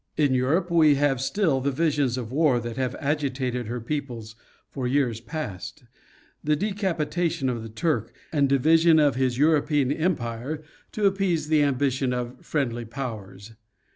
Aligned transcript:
In 0.17 0.33
Europe 0.33 0.71
we 0.71 0.95
have 0.95 1.21
still 1.21 1.61
the 1.61 1.69
visions 1.69 2.17
of 2.17 2.31
war 2.31 2.59
that 2.59 2.75
have 2.75 2.95
agitated 2.99 3.67
her 3.67 3.79
peoples 3.79 4.35
for 4.71 4.87
years 4.87 5.21
past; 5.21 5.83
the 6.43 6.55
decapitation 6.55 7.49
of 7.49 7.61
the 7.61 7.69
Turk, 7.69 8.11
and 8.31 8.49
division 8.49 8.97
of 8.97 9.13
his 9.13 9.37
European 9.37 9.91
empire 9.91 10.63
to 10.93 11.05
appease 11.05 11.49
the 11.49 11.61
ambition 11.61 12.13
of 12.13 12.43
"friendly 12.43 12.83
powers." 12.85 13.53